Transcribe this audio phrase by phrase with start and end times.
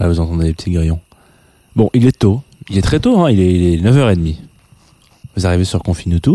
[0.00, 1.00] Ouais, vous entendez les petits grillons.
[1.76, 2.42] Bon, il est tôt.
[2.68, 3.30] Il est très tôt, hein.
[3.30, 4.36] il, est, il est 9h30.
[5.36, 6.32] Vous arrivez sur Confinutu.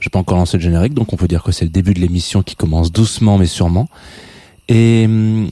[0.00, 2.00] J'ai pas encore lancé le générique, donc on peut dire que c'est le début de
[2.00, 3.88] l'émission qui commence doucement mais sûrement.
[4.68, 5.48] Et hum,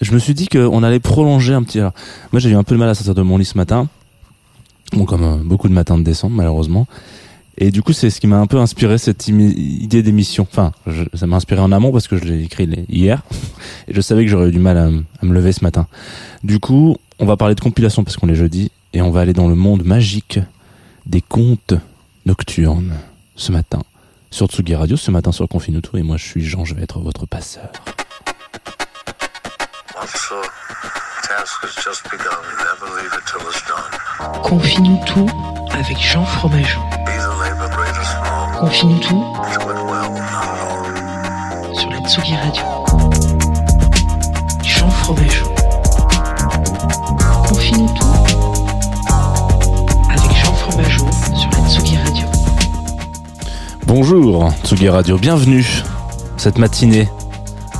[0.00, 1.78] je me suis dit qu'on allait prolonger un petit...
[1.78, 1.94] alors,
[2.32, 3.88] moi j'ai eu un peu de mal à sortir de mon lit ce matin.
[4.92, 6.86] Bon, comme euh, beaucoup de matins de décembre, malheureusement.
[7.60, 10.46] Et du coup, c'est ce qui m'a un peu inspiré cette idée d'émission.
[10.48, 10.72] Enfin,
[11.12, 13.22] ça m'a inspiré en amont parce que je l'ai écrit hier.
[13.88, 14.90] Et je savais que j'aurais eu du mal à
[15.26, 15.88] me lever ce matin.
[16.44, 18.70] Du coup, on va parler de compilation parce qu'on est jeudi.
[18.92, 20.38] Et on va aller dans le monde magique
[21.04, 21.74] des contes
[22.26, 22.94] nocturnes
[23.34, 23.82] ce matin.
[24.30, 25.98] Sur Tsugi Radio, ce matin sur Confinuto.
[25.98, 27.72] Et moi, je suis Jean, je vais être votre passeur.
[31.18, 32.42] Officer, task has just begun.
[32.58, 34.42] Never leave it till it's done.
[34.42, 35.28] Confine tout
[35.72, 36.80] avec Jean Fromageau.
[38.58, 39.24] Confine tout
[41.74, 42.62] sur la Tsugi Radio.
[44.62, 45.46] Jean Fromageau.
[47.48, 48.06] Confine tout
[50.10, 52.26] avec Jean Fromageau sur la Tsugi Radio.
[53.86, 55.66] Bonjour Tsugi Radio, bienvenue
[56.36, 57.08] cette matinée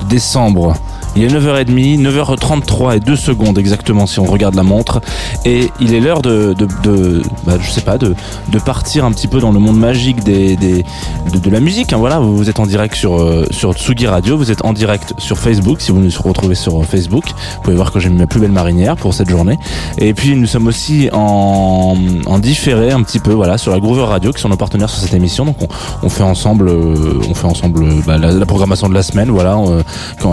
[0.00, 0.75] de décembre.
[1.17, 5.01] Il est 9h30, 9h33 et 2 secondes exactement si on regarde la montre.
[5.45, 8.15] Et il est l'heure de, de, de bah, je sais pas, de,
[8.51, 10.85] de partir un petit peu dans le monde magique des, des,
[11.33, 11.93] de, la musique.
[11.93, 15.15] hein, voilà, vous êtes en direct sur, euh, sur Tsugi Radio, vous êtes en direct
[15.19, 17.25] sur Facebook si vous nous retrouvez sur euh, Facebook.
[17.27, 19.59] Vous pouvez voir que j'ai mis ma plus belle marinière pour cette journée.
[19.99, 21.97] Et puis nous sommes aussi en,
[22.27, 25.01] en différé un petit peu voilà sur la Groover Radio qui sont nos partenaires sur
[25.01, 25.45] cette émission.
[25.45, 25.69] Donc on,
[26.05, 29.31] on fait ensemble, euh, on fait ensemble euh, bah, la, programmation de la semaine.
[29.31, 29.59] Voilà,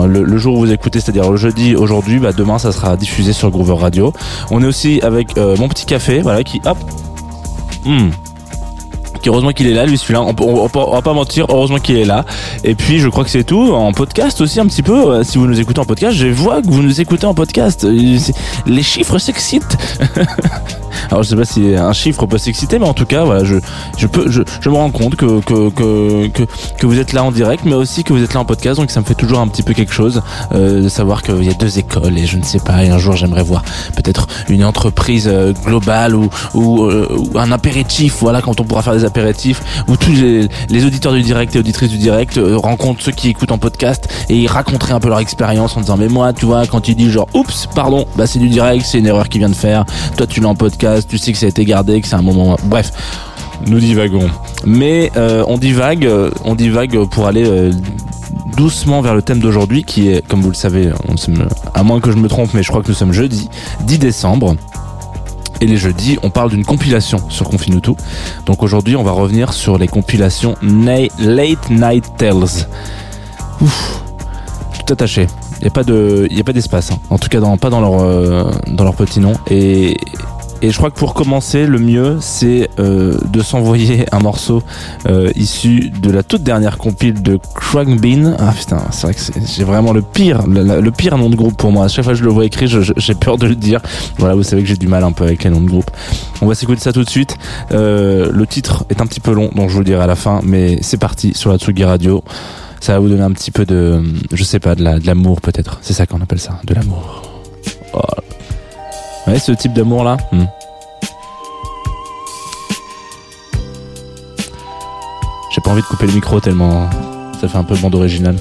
[0.06, 3.50] le jour où vous écoutez, c'est-à-dire le jeudi aujourd'hui, bah, demain ça sera diffusé sur
[3.50, 4.12] Groover Radio.
[4.50, 6.78] On est aussi avec euh, mon petit café, voilà qui hop.
[7.84, 8.10] Hmm.
[9.22, 10.22] Qui heureusement qu'il est là, lui celui-là.
[10.22, 12.24] On, on, on- va pas mentir, heureusement qu'il est là.
[12.64, 13.72] Et puis je crois que c'est tout.
[13.72, 15.10] En podcast aussi un petit peu.
[15.14, 17.84] euh, Si vous nous écoutez en podcast, je vois que vous nous écoutez en podcast.
[17.84, 18.18] Euh,
[18.66, 19.76] Les chiffres s'excitent.
[21.10, 23.56] Alors je sais pas si un chiffre peut s'exciter, mais en tout cas, voilà, je,
[23.96, 26.42] je peux, je, je me rends compte que que, que que
[26.78, 28.90] que vous êtes là en direct, mais aussi que vous êtes là en podcast, donc
[28.90, 31.54] ça me fait toujours un petit peu quelque chose euh, de savoir qu'il y a
[31.54, 32.84] deux écoles et je ne sais pas.
[32.84, 33.62] Et un jour, j'aimerais voir
[33.94, 38.82] peut-être une entreprise euh, globale ou ou, euh, ou un apéritif, voilà, quand on pourra
[38.82, 42.56] faire des apéritifs, où tous les, les auditeurs du direct et auditrices du direct euh,
[42.56, 45.96] rencontrent ceux qui écoutent en podcast et ils raconteraient un peu leur expérience en disant
[45.96, 48.98] mais moi, tu vois, quand il dit genre oups, pardon, bah c'est du direct, c'est
[48.98, 49.84] une erreur qu'il vient de faire.
[50.16, 52.22] Toi, tu l'as en podcast, tu sais que ça a été gardé, que c'est un
[52.22, 52.56] moment.
[52.64, 52.92] Bref,
[53.66, 54.30] nous divagons.
[54.64, 57.72] Mais euh, on divague, euh, on divague pour aller euh,
[58.56, 61.30] doucement vers le thème d'aujourd'hui, qui est, comme vous le savez, on se
[61.74, 63.48] à moins que je me trompe, mais je crois que nous sommes jeudi
[63.84, 64.56] 10 décembre.
[65.62, 67.92] Et les jeudis, on parle d'une compilation sur Confinutu.
[68.44, 72.66] Donc aujourd'hui, on va revenir sur les compilations Late Night Tales.
[73.62, 74.02] Ouf,
[74.84, 75.26] tout attaché.
[75.60, 76.92] Il n'y a pas de, d'espace.
[76.92, 76.98] hein.
[77.08, 79.32] En tout cas, dans, pas dans leur, dans leur petit nom.
[79.50, 79.96] Et,
[80.62, 84.62] et je crois que pour commencer, le mieux, c'est euh, de s'envoyer un morceau
[85.06, 88.36] euh, issu de la toute dernière compile de Krang Bean.
[88.38, 91.72] Ah putain, c'est vrai que j'ai vraiment le pire, le, pire nom de groupe pour
[91.72, 91.84] moi.
[91.84, 93.80] À chaque fois que je le vois écrit, j'ai peur de le dire.
[94.18, 95.90] Voilà, vous savez que j'ai du mal un peu avec les noms de groupe.
[96.40, 97.36] On va s'écouter ça tout de suite.
[97.72, 100.16] Euh, le titre est un petit peu long, donc je vous le dirai à la
[100.16, 100.40] fin.
[100.42, 102.24] Mais c'est parti sur la Tsugi Radio.
[102.80, 104.02] Ça va vous donner un petit peu de,
[104.32, 105.78] je sais pas, de l'amour peut-être.
[105.82, 107.22] C'est ça qu'on appelle ça, de l'amour.
[107.94, 108.00] Oh.
[109.26, 110.16] Ouais, ce type d'amour là.
[110.32, 110.44] hmm.
[115.52, 116.88] J'ai pas envie de couper le micro tellement
[117.40, 118.36] ça fait un peu bande originale.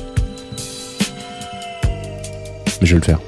[2.81, 3.19] Mais je vais le faire.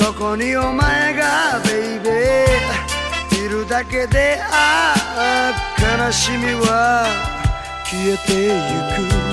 [0.00, 0.34] そこ
[3.84, 5.52] けでああ
[6.06, 7.06] 悲しみは
[7.84, 8.50] 消えてゆ
[8.96, 9.30] く。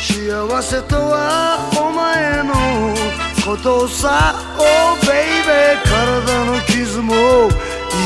[0.00, 2.54] 幸せとはお前の
[3.44, 4.34] ことさ。
[4.58, 7.14] Oh baby 体の傷も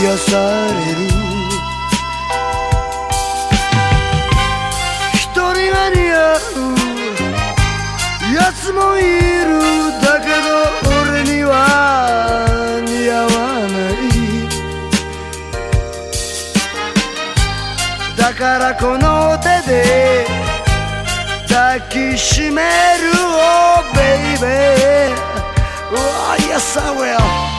[0.03, 0.31] 癒さ
[0.67, 1.09] れる。
[5.15, 6.39] 一人が似合う
[8.35, 9.49] やつもいる。
[10.03, 10.60] だけど
[18.51, 20.27] ならこの手で
[21.49, 24.01] 抱きしめるおベ
[24.35, 25.15] イベー
[25.93, 27.50] Oh yes I will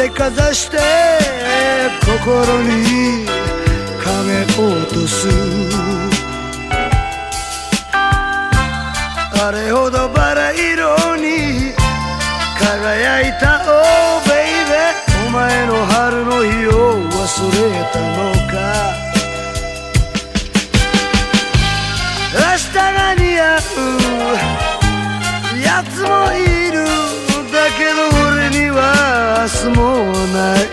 [0.00, 0.78] でかざして
[2.00, 3.26] 心に
[4.02, 5.28] 影落とす。
[7.92, 11.74] あれほどバラ色に
[12.58, 14.72] 輝いた Oh baby
[15.26, 19.09] お前の春の日を忘れたのか。
[29.80, 30.64] もない。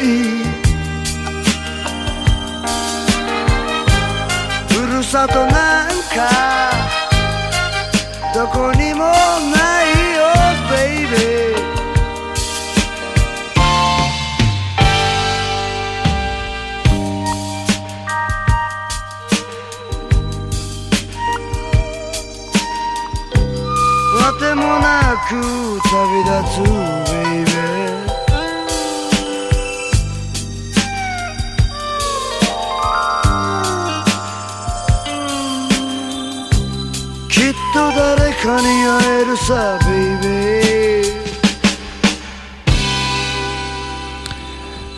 [4.68, 6.18] ふるさとなんか
[8.34, 9.14] どこにもな
[9.84, 10.22] いよ
[10.70, 11.56] baby
[24.16, 25.32] わてもなく
[25.90, 27.07] 旅立つ。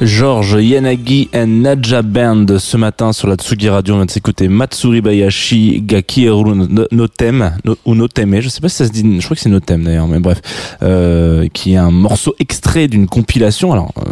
[0.01, 3.93] George Yanagi and Naja Band ce matin sur la Tsugi Radio.
[3.93, 6.55] On vient de s'écouter Matsuri Bayashi, Gaki Eru
[6.91, 9.83] Notem, ou Noteme, je sais pas si ça se dit, je crois que c'est Notem
[9.83, 10.41] d'ailleurs, mais bref,
[10.81, 13.71] euh, qui est un morceau extrait d'une compilation.
[13.71, 14.09] Alors, euh,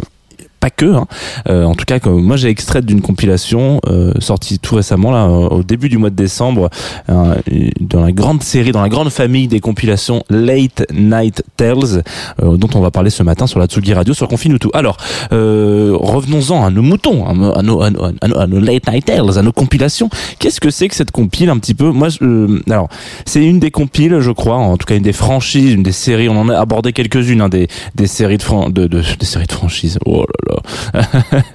[0.60, 1.06] pas que, hein.
[1.48, 5.24] Euh, en tout cas, comme moi j'ai extrait d'une compilation euh, sortie tout récemment là,
[5.26, 6.68] euh, au début du mois de décembre,
[7.10, 7.34] euh,
[7.80, 12.02] dans la grande série, dans la grande famille des compilations Late Night Tales,
[12.42, 14.70] euh, dont on va parler ce matin sur la Tsugi Radio sur Confine tout.
[14.74, 14.96] Alors,
[15.32, 19.42] euh, revenons-en à nos moutons, à nos, à nos, à nos, Late Night Tales, à
[19.42, 20.08] nos compilations.
[20.38, 21.90] Qu'est-ce que c'est que cette compile un petit peu?
[21.90, 22.88] Moi, je- alors
[23.24, 26.28] c'est une des compiles, je crois, en tout cas une des franchises, une des séries.
[26.28, 29.46] On en a abordé quelques-unes, hein, des des séries de, fran- de, de des séries
[29.46, 29.98] de franchises.
[30.06, 30.24] Oh.
[30.94, 31.02] ah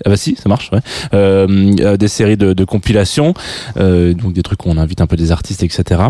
[0.06, 0.72] bah si, ça marche.
[0.72, 0.80] Ouais.
[1.14, 3.34] Euh, euh, des séries de, compilations,
[3.78, 6.02] euh, donc des trucs où on invite un peu des artistes, etc.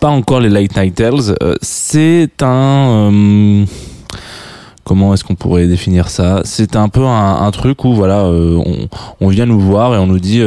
[0.00, 1.36] Pas encore les Late Night Tales.
[1.62, 3.64] c'est un
[4.84, 6.42] comment est-ce qu'on pourrait définir ça?
[6.44, 10.40] C'est un peu un, truc où voilà, on, vient nous voir et on nous dit,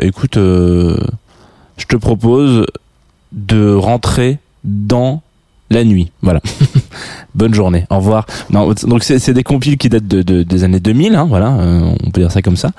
[0.00, 0.96] écoute, je
[1.88, 2.66] te propose
[3.32, 5.22] de rentrer dans
[5.70, 6.10] la nuit.
[6.22, 6.40] Voilà.
[7.34, 7.84] Bonne journée.
[7.90, 8.26] Au revoir.
[8.50, 11.80] Non, donc c'est des compiles qui datent de, de- des années 2000, hein, voilà, euh,
[12.04, 12.70] on peut dire ça comme ça,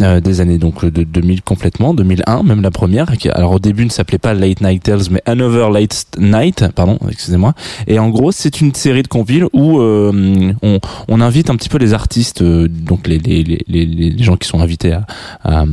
[0.00, 3.06] Euh, des années donc de 2000 complètement, 2001 même la première.
[3.34, 7.54] Alors au début ne s'appelait pas Late Night Tales, mais Another Late Night, pardon, excusez-moi.
[7.86, 11.68] Et en gros c'est une série de compiles où euh, on, on invite un petit
[11.68, 15.06] peu les artistes, euh, donc les, les, les, les gens qui sont invités à,
[15.44, 15.64] à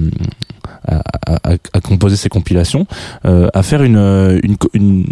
[0.90, 2.86] à, à- à composer ces compilations,
[3.26, 5.06] euh, à faire une, euh, une, une,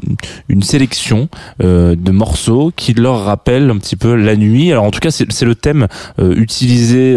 [0.49, 1.29] une sélection
[1.63, 4.71] euh, de morceaux qui leur rappellent un petit peu la nuit.
[4.71, 5.87] Alors en tout cas, c'est le thème
[6.19, 7.15] utilisé,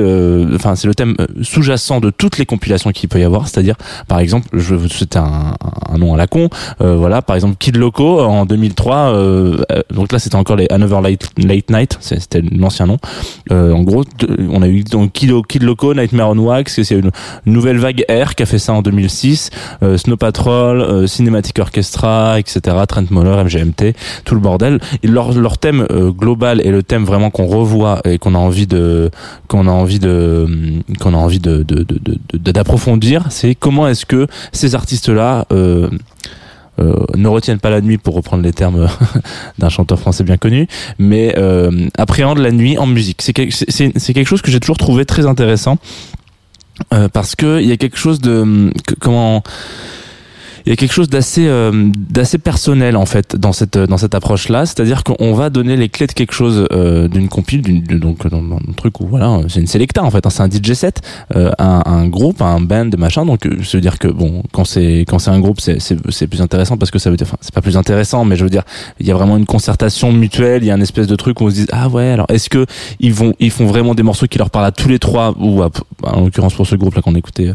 [0.55, 3.49] enfin c'est le thème sous-jacent de toutes les compilations qu'il peut y avoir.
[3.49, 3.77] C'est-à-dire,
[4.09, 5.55] par exemple, je vais vous citer un,
[5.89, 6.49] un nom à la con.
[6.79, 8.97] voilà, par exemple, Kid Loco en 2003.
[8.97, 11.99] euh, euh, donc là, c'était encore les Another Late, Late Night.
[12.01, 12.99] C'était l'ancien nom.
[13.51, 14.05] En gros,
[14.51, 17.11] on a eu donc Kid, Loco, Nightmare on Wax, c'est une
[17.47, 19.51] nouvelle vague Air qui a fait ça en 2006,
[19.83, 24.79] euh, Snow Patrol, euh, Cinematic Orchestra, etc., Trent Moller, MGMT, tout le bordel.
[25.03, 28.67] Et leur, thème euh, global et le thème vraiment qu'on revoit et qu'on a envie
[28.67, 29.11] de
[29.49, 30.47] qu'on a envie de
[30.99, 31.41] qu'on a envie
[32.35, 35.47] d'approfondir, c'est comment est-ce que ces artistes-là
[37.17, 38.89] ne retiennent pas la nuit pour reprendre les termes
[39.59, 40.67] d'un chanteur français bien connu,
[40.99, 41.35] mais
[41.99, 43.21] appréhendent la nuit en musique.
[43.23, 45.77] C'est quel- c'est- c'est c'est quelque chose que j'ai toujours trouvé très intéressant
[47.13, 49.43] parce que il y a quelque chose de que- comment
[50.67, 54.15] il y a quelque chose d'assez euh, d'assez personnel en fait dans cette dans cette
[54.15, 57.83] approche là c'est-à-dire qu'on va donner les clés de quelque chose euh, d'une compile d'une
[57.83, 60.49] donc dans, dans un truc où voilà c'est une selecta en fait hein, c'est un
[60.51, 61.01] DJ set
[61.37, 63.25] euh, un, un groupe un band machin.
[63.25, 65.97] Donc euh, je veux dire que bon quand c'est quand c'est un groupe c'est c'est
[66.11, 68.45] c'est plus intéressant parce que ça veut dire enfin c'est pas plus intéressant mais je
[68.45, 68.63] veux dire
[68.99, 71.45] il y a vraiment une concertation mutuelle il y a un espèce de truc où
[71.45, 72.67] on se dit ah ouais alors est-ce que
[73.01, 75.63] ils vont ils font vraiment des morceaux qui leur parlent à tous les trois ou
[75.63, 75.71] à-
[76.03, 77.53] en l'occurrence pour ce groupe là qu'on écoutait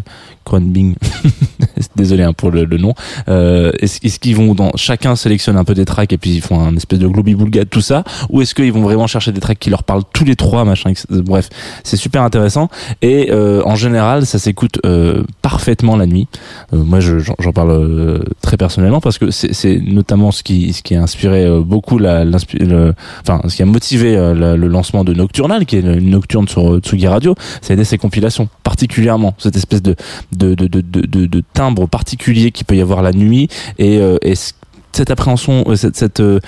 [0.53, 0.95] euh, Bing
[1.95, 2.93] désolé hein, pour le, nom.
[3.29, 6.59] Euh, est-ce qu'ils vont dans chacun sélectionne un peu des tracks et puis ils font
[6.59, 8.03] un espèce de globi boulga tout ça?
[8.29, 10.91] Ou est-ce qu'ils vont vraiment chercher des tracks qui leur parlent tous les trois machin
[11.09, 11.49] bref
[11.83, 12.69] c'est super intéressant.
[13.01, 16.27] Et euh, en général ça s'écoute euh, parfaitement la nuit.
[16.73, 20.73] Euh, moi je- j'en parle euh, très personnellement parce que c'est c'est notamment ce qui
[20.73, 25.03] ce qui a inspiré euh, beaucoup la le- enfin ce qui a motivé le lancement
[25.03, 27.35] de Nocturnal qui est une nocturne sur Tsugi Radio.
[27.61, 29.33] Ça a été ces compilations particulièrement.
[29.37, 29.95] Cette espèce de
[30.37, 34.35] de, de, de, de, timbre particulier qu'il peut y avoir la nuit et, euh, et
[34.35, 34.53] c-
[34.95, 36.39] cette appréhension, euh, cette, cette euh,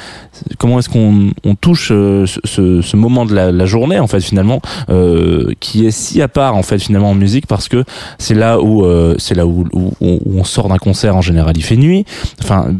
[0.58, 4.22] comment est-ce qu'on on touche euh, ce, ce, moment de la, la journée en fait
[4.22, 7.84] finalement euh, qui est si à part en fait finalement en musique parce que
[8.18, 11.56] c'est là où euh, c'est là où, où, où on sort d'un concert en général
[11.58, 12.06] il fait nuit.
[12.42, 12.74] Enfin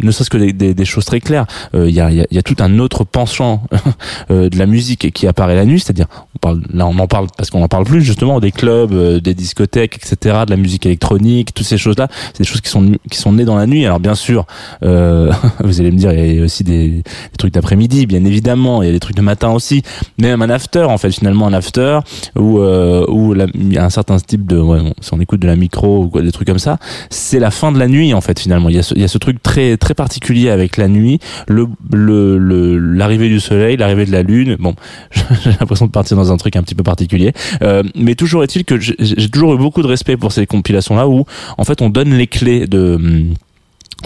[0.00, 1.46] ne serait-ce que des, des, des choses très claires.
[1.72, 3.62] Il y, a, y, a, y a tout un autre penchant
[4.28, 7.48] de la musique qui apparaît la nuit c'est-à-dire on parle là on en parle parce
[7.48, 11.66] qu'on en parle plus justement des clubs des discothèques etc de la musique électronique toutes
[11.66, 13.86] ces choses là c'est des choses qui sont qui sont nées dans la nuit.
[13.86, 14.46] Alors bien sûr
[14.82, 15.03] euh,
[15.64, 17.02] vous allez me dire il y a aussi des, des
[17.38, 19.82] trucs d'après-midi bien évidemment il y a des trucs de matin aussi
[20.18, 21.98] même un after en fait finalement un after
[22.36, 23.46] où euh, où la-
[23.76, 26.32] un certain type de ouais, bon, si on écoute de la micro ou quoi, des
[26.32, 26.78] trucs comme ça
[27.10, 28.68] c'est la fin de la nuit en fait finalement.
[28.68, 31.18] Il y a ce, il y a ce truc très très particulier avec la nuit
[31.48, 34.56] le le l'arrivée du soleil l'arrivée de la lune.
[34.58, 34.74] Bon
[35.44, 37.32] j'ai l'impression de partir dans un truc un petit peu particulier.
[37.62, 41.08] Euh, mais toujours est-il que j'ai toujours eu beaucoup de respect pour ces compilations là
[41.08, 41.24] où
[41.58, 43.24] en fait on donne les clés de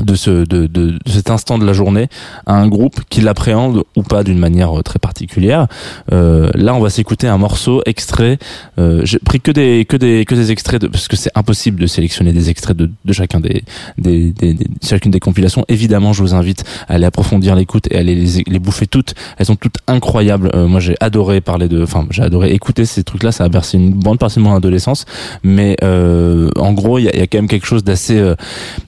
[0.02, 2.08] de ce de, de, cet instant de la journée
[2.46, 5.66] à un groupe qui l'appréhende ou pas d'une manière euh, très particulière.
[6.12, 8.38] Euh, là, on va s'écouter un morceau extrait.
[8.78, 11.80] Euh, J'ai pris que des que des que des extraits de, parce que c'est impossible
[11.80, 13.64] de sélectionner des extraits de, de chacun des,
[13.98, 15.64] des, des, chacune des compilations.
[15.68, 19.14] Évidemment, je vous invite à aller approfondir l'écoute et à aller les, les bouffer toutes.
[19.36, 20.50] Elles sont toutes incroyables.
[20.54, 23.32] Euh, moi, j'ai adoré parler de, enfin, j'ai adoré écouter ces trucs-là.
[23.32, 25.04] Ça a bercé une bonne partie de mon adolescence.
[25.42, 28.34] Mais euh, en gros, il y a, y a quand même quelque chose d'assez euh,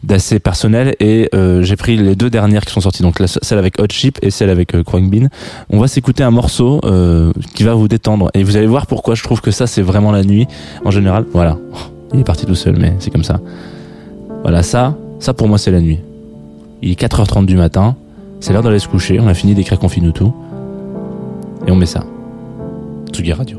[0.02, 3.02] d'assez personnel et euh, j'ai pris les deux dernières qui sont sorties.
[3.02, 5.28] Donc celle avec Hot Chip et celle avec euh, Bean.
[5.70, 8.30] On va s'écouter un morceau euh, qui va vous détendre.
[8.34, 10.46] Et vous allez voir pourquoi je trouve que ça c'est vraiment la nuit
[10.84, 11.24] en général.
[11.32, 11.56] Voilà.
[12.12, 13.40] Il est parti tout seul mais c'est comme ça.
[14.42, 15.98] Voilà ça ça pour moi c'est la nuit.
[16.82, 17.96] Il est 4h30 du matin.
[18.40, 19.18] C'est l'heure d'aller se coucher.
[19.20, 20.34] On a fini d'écrire Confine tout
[21.66, 22.04] et on met ça.
[23.12, 23.56] Tsugi Radio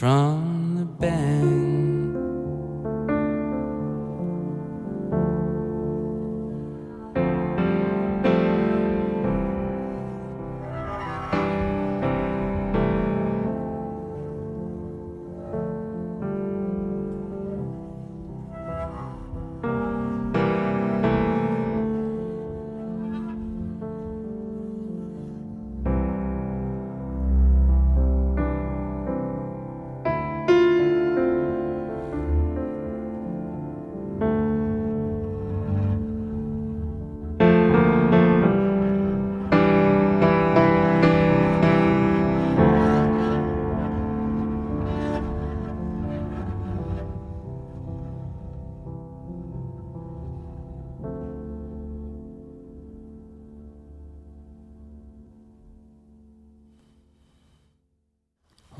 [0.00, 0.59] from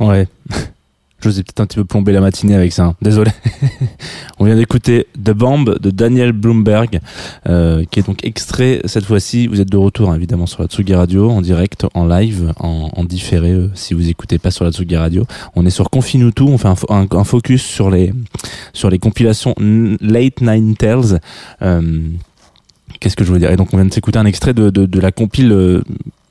[0.01, 0.27] Ouais.
[1.23, 2.85] Je vous ai peut-être un petit peu plombé la matinée avec ça.
[2.87, 2.95] hein.
[3.03, 3.31] Désolé.
[4.39, 6.99] On vient d'écouter The Bomb de Daniel Bloomberg,
[7.47, 9.47] euh, qui est donc extrait cette fois-ci.
[9.47, 13.05] Vous êtes de retour hein, évidemment sur la Tsugi Radio, en direct, en live, en,
[13.05, 13.51] différé.
[13.51, 16.43] euh, si vous écoutez pas sur la Tsugi Radio, on est sur Confinutu.
[16.45, 18.15] On fait un, fo- un, un focus sur les
[18.73, 21.21] sur les compilations Late Nine Tales.
[21.61, 22.01] Euh,
[22.99, 23.51] Qu'est-ce que je veux dire?
[23.51, 25.53] Et donc on vient de s'écouter un extrait de, de, de la compile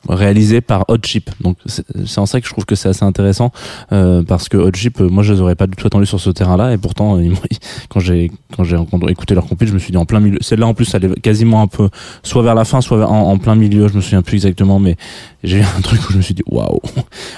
[0.08, 1.30] réalisée par Hot Chip.
[1.42, 3.52] Donc c'est en ça que je trouve que c'est assez intéressant
[3.92, 6.20] euh, parce que Hot Chip, euh, moi je les aurais pas du tout attendu sur
[6.20, 7.30] ce terrain-là et pourtant euh,
[7.90, 8.78] quand j'ai quand j'ai
[9.10, 10.38] écouté leur compile, je me suis dit en plein milieu.
[10.42, 11.90] Celle-là en plus, elle est quasiment un peu
[12.24, 13.88] soit vers la fin, soit en, plein milieu.
[13.88, 14.96] Je me souviens plus exactement, mais
[15.44, 16.80] j'ai eu un truc où je me suis dit waouh.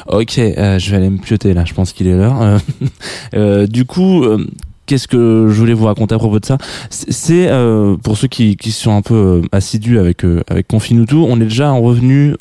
[0.08, 1.66] Ok, euh, je vais aller me pioter là.
[1.66, 2.60] Je pense qu'il est l'heure.
[3.68, 4.26] Du coup.
[4.92, 6.58] Qu'est-ce que je voulais vous raconter à propos de ça
[6.90, 11.16] C'est euh, pour ceux qui, qui sont un peu euh, assidus avec euh, avec Confinutu,
[11.16, 12.36] on est déjà en revenu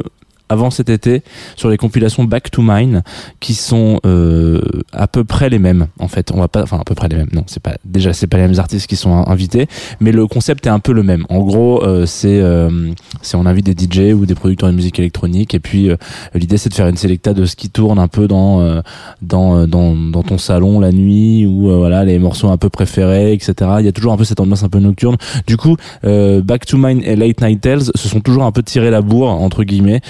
[0.51, 1.23] avant cet été
[1.57, 3.03] sur les compilations Back to Mine
[3.41, 4.61] qui sont euh,
[4.93, 6.31] à peu près les mêmes en fait.
[6.33, 7.31] On va pas, enfin à peu près les mêmes.
[7.33, 9.69] Non, c'est pas déjà c'est pas les mêmes artistes qui sont invités,
[10.01, 11.25] mais le concept est un peu le même.
[11.29, 12.91] En gros, euh, c'est euh,
[13.23, 15.97] c'est on invite des DJ ou des producteurs de musique électronique et puis euh,
[16.35, 18.81] l'idée c'est de faire une sélecta de ce qui tourne un peu dans euh,
[19.23, 23.53] dans dans dans ton salon la nuit ou voilà les morceaux un peu préférés, etc.
[23.79, 25.17] Il y a toujours un peu cette ambiance un peu nocturne.
[25.47, 28.91] Du coup, Back to Mine et Late Night Tales se sont toujours un peu tiré
[28.91, 30.01] la bourre entre guillemets,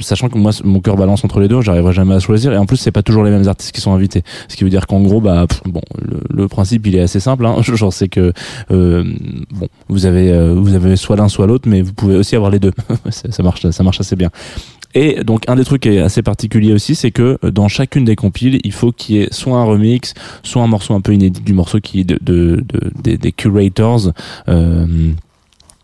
[0.00, 2.66] sachant que moi mon cœur balance entre les deux, j'arriverai jamais à choisir et en
[2.66, 5.00] plus c'est pas toujours les mêmes artistes qui sont invités, ce qui veut dire qu'en
[5.00, 5.82] gros bah bon
[6.30, 7.56] le, principe il est assez simple, hein.
[7.62, 8.32] genre c'est que
[8.70, 12.58] bon vous avez vous avez soit l'un soit l'autre, mais vous pouvez aussi avoir les
[12.58, 12.72] deux.
[13.10, 14.30] ça marche ça marche assez bien.
[14.94, 18.16] Et donc un des trucs qui est assez particulier aussi, c'est que dans chacune des
[18.16, 21.42] compiles, il faut qu'il y ait soit un remix, soit un morceau un peu inédit
[21.42, 22.64] du morceau qui est de, de,
[23.02, 24.08] de des, curators.
[24.48, 24.86] Euh, euh,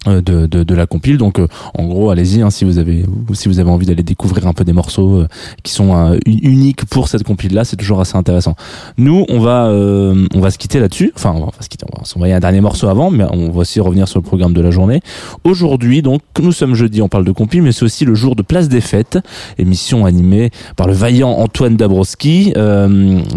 [0.07, 1.19] de, de, de, la compile.
[1.19, 4.47] Donc euh, en gros allez-y hein, si vous avez si vous avez envie d'aller découvrir
[4.47, 5.29] un peu des morceaux euh,
[5.63, 8.55] qui sont uniques pour cette compile là c'est toujours assez intéressant.
[8.99, 11.13] Nous on va on va se quitter là-dessus.
[11.17, 13.61] Enfin on va se quitter on va s'envoyer un dernier morceau avant mais on va
[13.61, 15.01] aussi revenir sur le programme de la journée.
[15.45, 18.43] Aujourd'hui donc nous sommes jeudi on parle de compile mais c'est aussi le jour de
[18.43, 19.19] place des fêtes
[19.59, 22.53] émission animée par le vaillant Antoine Dabrowski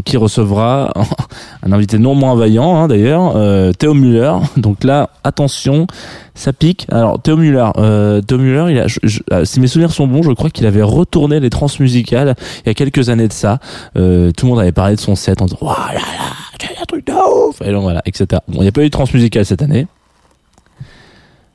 [0.05, 0.93] qui recevra
[1.63, 3.33] un invité non moins vaillant hein, d'ailleurs
[3.77, 4.33] Théo Muller.
[4.57, 5.87] Donc là attention
[6.37, 6.87] ça pique.
[6.91, 8.85] Alors Théo Muller, euh, Théo Muller, il a,
[9.33, 12.69] euh, si mes souvenirs sont bons, je crois qu'il avait retourné les trans musicales il
[12.69, 13.59] y a quelques années de ça.
[13.97, 16.85] Euh, tout le monde avait parlé de son set en disant waouh là là, un
[16.85, 17.61] truc de ouf.
[17.61, 18.41] Et donc voilà, etc.
[18.47, 19.87] Bon, il n'y a pas eu de trans musicale cette année.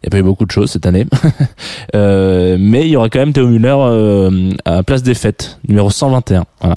[0.02, 1.06] Il n'y a pas eu beaucoup de choses cette année.
[1.94, 5.90] euh, mais il y aura quand même Théo Muller euh, à Place des Fêtes, numéro
[5.90, 6.44] 121.
[6.60, 6.76] Voilà.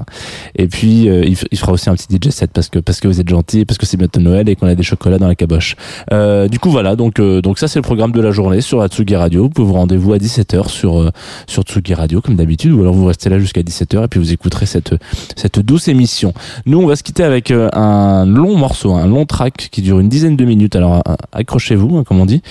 [0.55, 3.07] Et puis, euh, il, il, fera aussi un petit DJ set parce que, parce que
[3.07, 5.35] vous êtes gentil, parce que c'est bientôt Noël et qu'on a des chocolats dans la
[5.35, 5.75] caboche.
[6.11, 6.95] Euh, du coup, voilà.
[6.95, 9.43] Donc, euh, donc ça, c'est le programme de la journée sur Atsugi Radio.
[9.43, 11.11] Vous pouvez vous rendez-vous à 17h sur, euh,
[11.47, 14.31] sur Tsugi Radio, comme d'habitude, ou alors vous restez là jusqu'à 17h et puis vous
[14.31, 14.95] écouterez cette,
[15.35, 16.33] cette douce émission.
[16.65, 20.09] Nous, on va se quitter avec un long morceau, un long track qui dure une
[20.09, 20.75] dizaine de minutes.
[20.75, 22.41] Alors, accrochez-vous, hein, comme on dit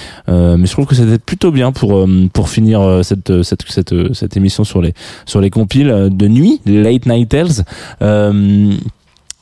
[0.65, 4.15] mais je trouve que c'était plutôt bien pour euh, pour finir euh, cette cette cette
[4.15, 4.95] cette émission sur les
[5.27, 7.67] sur les compiles euh, de nuit, late night tales.
[8.01, 8.73] Euh,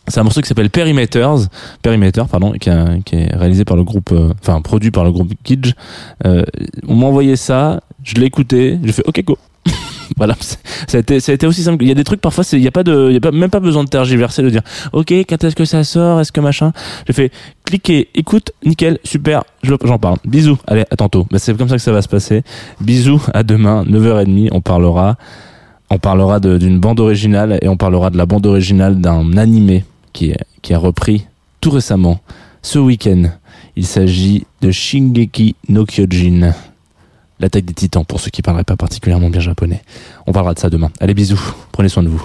[0.09, 1.47] c'est un morceau qui s'appelle Perimeters,
[1.81, 5.75] Perimeter, pardon, qui, est réalisé par le groupe, enfin produit par le groupe Kidge.
[6.27, 6.43] Euh,
[6.89, 9.39] on m'a envoyé ça, je l'ai écouté, j'ai fait OK go.
[10.17, 11.83] voilà, ça a, été, ça a été aussi simple.
[11.83, 13.31] Il y a des trucs parfois, il y a pas de, il y a pas,
[13.31, 16.41] même pas besoin de tergiverser, de dire, ok, quand est-ce que ça sort, est-ce que
[16.41, 16.73] machin.
[17.07, 17.33] J'ai fait,
[17.65, 20.17] cliquez, écoute, nickel, super, j'en parle.
[20.25, 21.27] Bisous, allez, à tantôt.
[21.31, 22.43] Ben, c'est comme ça que ça va se passer.
[22.81, 25.17] Bisous, à demain, 9h30, on parlera,
[25.91, 30.35] on parlera d'une bande originale et on parlera de la bande originale d'un animé qui,
[30.63, 31.27] qui a repris
[31.61, 32.21] tout récemment,
[32.61, 33.25] ce week-end.
[33.77, 36.53] Il s'agit de Shingeki no Kyojin.
[37.43, 39.83] L'attaque des titans, pour ceux qui parleraient pas particulièrement bien japonais.
[40.29, 40.93] On parlera de ça demain.
[41.01, 41.41] Allez, bisous.
[41.73, 42.25] Prenez soin de vous.